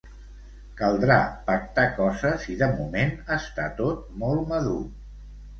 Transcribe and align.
Caldrà 0.79 1.17
pactar 1.49 1.83
coses 1.99 2.47
i 2.53 2.57
de 2.63 2.71
moment 2.79 3.15
està 3.39 3.69
tot 3.83 4.09
molt 4.25 4.51
madur. 4.55 4.83